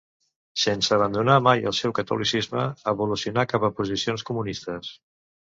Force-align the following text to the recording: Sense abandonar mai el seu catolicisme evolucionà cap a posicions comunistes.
Sense 0.59 0.95
abandonar 0.95 1.35
mai 1.47 1.61
el 1.71 1.75
seu 1.79 1.93
catolicisme 1.99 2.65
evolucionà 2.93 3.45
cap 3.53 3.69
a 3.69 3.73
posicions 3.83 4.27
comunistes. 4.33 4.93